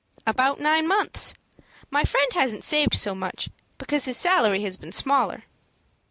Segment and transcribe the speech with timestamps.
[0.25, 1.35] "About nine months.
[1.91, 5.43] My friend hasn't saved so much, because his salary has been smaller."